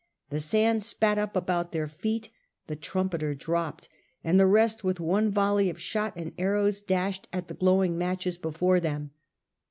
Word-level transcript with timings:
The 0.31 0.39
sand 0.39 0.81
spat 0.81 1.19
up 1.19 1.35
about 1.35 1.73
their 1.73 1.85
feet: 1.87 2.29
the 2.65 2.75
trumpeter 2.75 3.35
dropped; 3.35 3.87
and 4.23 4.39
the 4.39 4.47
rest 4.47 4.83
with 4.83 4.99
one 4.99 5.29
volley 5.29 5.69
of 5.69 5.79
shot 5.79 6.13
and 6.15 6.33
arrows 6.39 6.81
dashed 6.81 7.27
at 7.31 7.47
the 7.47 7.53
glowing 7.53 7.99
matches 7.99 8.39
before 8.39 8.79
them. 8.79 9.11